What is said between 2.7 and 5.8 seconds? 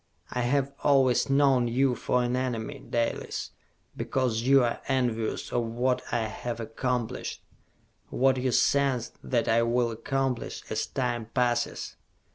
Dalis, because you are envious of